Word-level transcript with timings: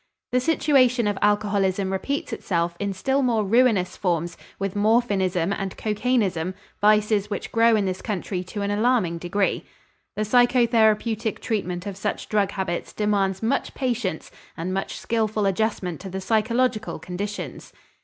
The 0.31 0.39
situation 0.39 1.05
of 1.05 1.19
alcoholism 1.21 1.91
repeats 1.91 2.33
itself 2.33 2.75
in 2.79 2.91
still 2.91 3.21
more 3.21 3.43
ruinous 3.43 3.95
forms 3.95 4.35
with 4.57 4.73
morphinism 4.75 5.53
and 5.55 5.77
cocainism, 5.77 6.55
vices 6.81 7.29
which 7.29 7.51
grow 7.51 7.75
in 7.75 7.85
this 7.85 8.01
country 8.01 8.43
to 8.45 8.63
an 8.63 8.71
alarming 8.71 9.19
degree. 9.19 9.63
The 10.15 10.23
psychotherapeutic 10.23 11.37
treatment 11.37 11.85
of 11.85 11.97
such 11.97 12.29
drug 12.29 12.49
habits 12.49 12.93
demands 12.93 13.43
much 13.43 13.75
patience 13.75 14.31
and 14.57 14.73
much 14.73 14.97
skillful 14.97 15.45
adjustment 15.45 15.99
to 15.99 16.09
the 16.09 16.19
psychological 16.19 16.97
conditions. 16.97 17.71